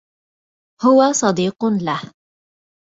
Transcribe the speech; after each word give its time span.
هو 0.83 0.99
صديق 1.21 1.59
له. 1.87 1.97